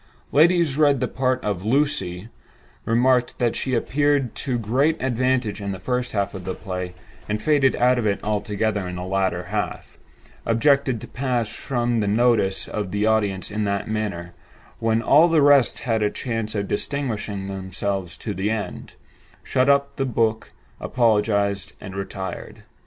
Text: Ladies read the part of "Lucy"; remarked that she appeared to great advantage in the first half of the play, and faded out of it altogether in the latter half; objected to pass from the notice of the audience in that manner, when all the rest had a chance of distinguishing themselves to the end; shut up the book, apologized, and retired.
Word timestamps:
Ladies 0.31 0.77
read 0.77 0.99
the 0.99 1.07
part 1.07 1.43
of 1.45 1.63
"Lucy"; 1.63 2.29
remarked 2.85 3.37
that 3.37 3.55
she 3.55 3.75
appeared 3.75 4.33
to 4.33 4.57
great 4.57 4.99
advantage 4.99 5.61
in 5.61 5.73
the 5.73 5.79
first 5.79 6.13
half 6.13 6.33
of 6.33 6.43
the 6.43 6.55
play, 6.55 6.95
and 7.29 7.39
faded 7.39 7.75
out 7.75 7.99
of 7.99 8.07
it 8.07 8.19
altogether 8.23 8.87
in 8.87 8.95
the 8.95 9.03
latter 9.03 9.43
half; 9.53 9.99
objected 10.43 10.99
to 11.01 11.07
pass 11.07 11.55
from 11.55 11.99
the 11.99 12.07
notice 12.07 12.67
of 12.67 12.89
the 12.89 13.05
audience 13.05 13.51
in 13.51 13.63
that 13.65 13.87
manner, 13.87 14.33
when 14.79 15.03
all 15.03 15.27
the 15.27 15.39
rest 15.39 15.81
had 15.81 16.01
a 16.01 16.09
chance 16.09 16.55
of 16.55 16.67
distinguishing 16.67 17.45
themselves 17.45 18.17
to 18.17 18.33
the 18.33 18.49
end; 18.49 18.95
shut 19.43 19.69
up 19.69 19.97
the 19.97 20.05
book, 20.07 20.51
apologized, 20.79 21.73
and 21.79 21.95
retired. 21.95 22.63